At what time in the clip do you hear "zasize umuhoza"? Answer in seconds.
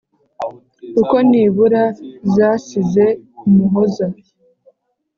2.35-4.07